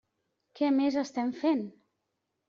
Què 0.59 0.69
més 0.77 0.97
estem 1.01 1.29
fent? 1.41 1.61